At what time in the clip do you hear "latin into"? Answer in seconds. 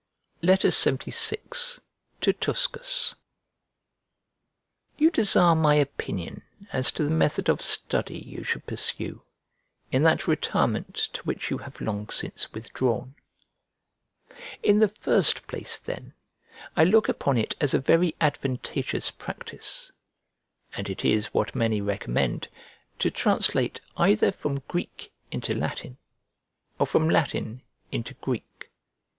27.07-28.15